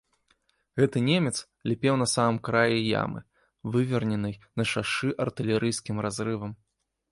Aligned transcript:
Гэты 0.79 1.01
немец 1.09 1.33
ліпеў 1.71 1.95
на 2.03 2.07
самым 2.13 2.39
краі 2.47 2.79
ямы, 3.03 3.21
выверненай 3.77 4.35
на 4.61 4.69
шашы 4.73 5.09
артылерыйскім 5.29 6.05
разрывам. 6.11 6.51